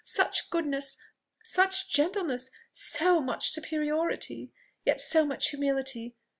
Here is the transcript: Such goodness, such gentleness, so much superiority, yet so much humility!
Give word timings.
Such 0.03 0.49
goodness, 0.49 0.97
such 1.43 1.87
gentleness, 1.91 2.49
so 2.73 3.21
much 3.21 3.51
superiority, 3.51 4.51
yet 4.83 4.99
so 4.99 5.27
much 5.27 5.49
humility! 5.49 6.15